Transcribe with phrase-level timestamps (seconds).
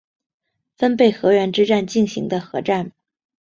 [0.77, 2.91] 分倍河原之战进行的合战。